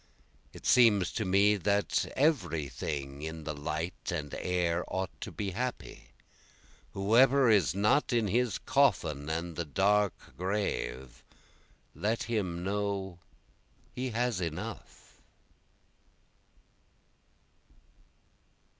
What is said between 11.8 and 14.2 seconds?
let him know he